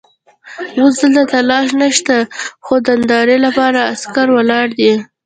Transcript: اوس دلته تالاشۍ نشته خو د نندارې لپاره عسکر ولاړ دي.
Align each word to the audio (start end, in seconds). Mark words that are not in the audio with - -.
اوس 0.79 0.97
دلته 1.03 1.23
تالاشۍ 1.31 1.71
نشته 1.81 2.15
خو 2.65 2.73
د 2.85 2.87
نندارې 2.99 3.37
لپاره 3.45 3.79
عسکر 3.93 4.27
ولاړ 4.37 4.67
دي. 4.79 4.93